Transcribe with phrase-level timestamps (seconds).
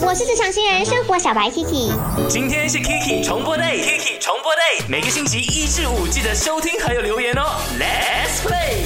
[0.00, 1.92] 我是职场新人生活小白 Kiki。
[2.28, 7.42] 今天是 Kiki 重播 day，Kiki 重播 day，每个星期一至五记得收听还有留言哦。
[7.78, 8.78] Let's play。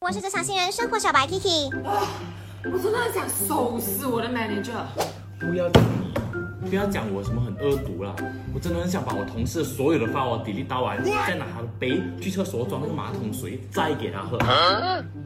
[0.00, 1.70] 我是职场新人生活小白 Kiki。
[2.72, 4.86] 我真的很想收拾我的 manager。
[5.38, 5.82] 不要讲
[6.62, 8.14] 你，不要讲我什么很恶毒啦，
[8.54, 14.38] 我真的很想把我同事所有的发我 delete 到完，再拿他的杯去厕所装那个马桶水，再给他喝。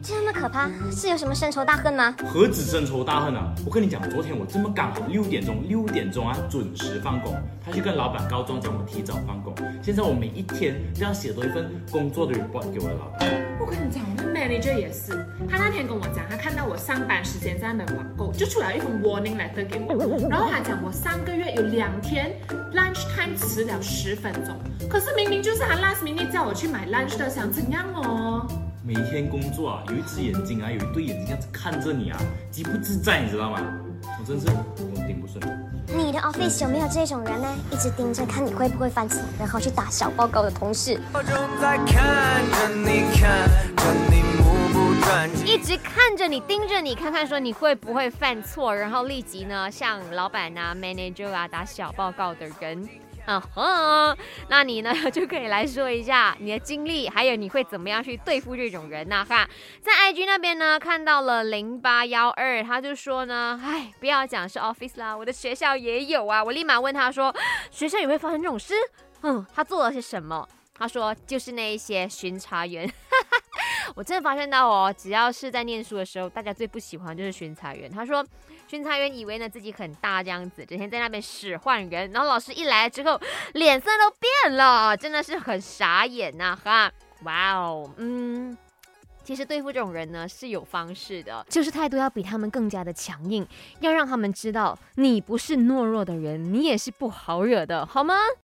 [0.01, 2.13] 这么可怕，是有什么深仇大恨吗？
[2.27, 3.53] 何止深仇大恨啊！
[3.65, 7.33] 我跟你讲，昨天我这么刚好六点钟，六点钟啊准时放工，
[7.65, 9.55] 他去跟老板告状，叫我提早放工。
[9.81, 13.29] 现在我每一天都要写多一份工作的 report 给我的老板。
[13.59, 14.03] 我跟你讲，
[14.41, 15.11] manager 也是，
[15.47, 22.33] 他那天跟我讲，他看到我上班时间在那边网购，就出来一封 warning letter 给我，然后他讲我上个月有两天
[22.73, 24.57] lunch time 迟了十分钟，
[24.89, 28.47] 可是明明就是他 last minute 叫我去买 lunch 的，想怎样哦？
[28.83, 32.17] 每天工作啊，有一只眼睛啊，有一对眼睛这样子看着你啊，
[32.49, 33.61] 极不自在，你知道吗？
[34.19, 35.39] 我真是我顶不顺。
[35.93, 37.47] 你的 office 有没有这种人呢？
[37.69, 40.99] 一直盯着看你会不会犯错，然后去打小报告的同事。
[41.13, 44.23] 我正在看着你，看着你
[45.71, 52.89] 直看着你，盯着你，看看说你会不会犯错，然后立即呢向老板啊、manager 啊打小报告的人。
[53.25, 54.17] 嗯哼，
[54.49, 59.25] 那你呢就可以来说一下你的经历，还有你会怎么样去对付这种人呢？
[59.29, 59.49] 哈，
[59.81, 66.43] 在 IG 那边呢看到了零八幺二，他就说呢，哎，不要讲是 office 啦，我的学校也有啊。
[66.43, 67.33] 我立马问他说，
[67.71, 68.73] 学校也会发生这种事？
[69.21, 70.45] 嗯，他做了些什么？
[70.77, 72.91] 他说就是那一些巡查员。
[73.95, 77.89] 我真的发现到哦，只要是在念书的时候，大家最不喜欢就是巡查员。
[77.89, 78.25] 他说，
[78.67, 83.19] 巡查员以为呢自己很大这样子，整天在那边使唤人，然后老师一来之后，
[83.53, 86.57] 脸色都变了，真的是很傻眼呐！
[86.63, 86.91] 哈，
[87.23, 88.57] 哇哦，嗯。
[89.23, 93.47] 其实对付这种人呢是有方式的，就是态度要比他们更加的强硬，
[93.79, 98.15] 要让他们知道你不是懦弱的人，你也是不好惹的，好吗？